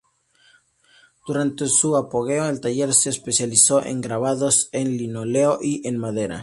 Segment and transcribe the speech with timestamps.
[1.27, 6.39] Durante su apogeo, el taller se especializó en grabados en linóleo y en madera.